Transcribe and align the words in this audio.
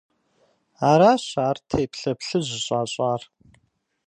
Аращ 0.89 1.25
ар 1.47 1.57
теплъэ 1.69 2.11
плъыжь 2.19 2.53
щӏащӏар. 2.65 3.21